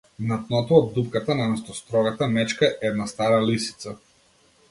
На 0.29 0.37
дното 0.45 0.77
од 0.83 0.87
дупката, 0.95 1.33
наместо 1.41 1.75
строгата 1.81 2.29
мечка- 2.37 2.71
една 2.89 3.07
стара 3.13 3.39
лисица. 3.51 3.97